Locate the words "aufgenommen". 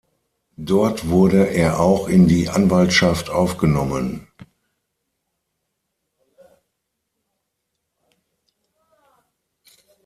3.29-4.25